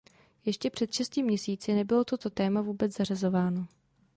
[0.45, 3.67] Ještě před šesti měsíci nebylo toto téma vůbec zařazováno.